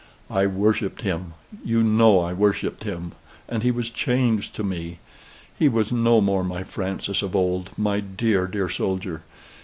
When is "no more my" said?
5.91-6.63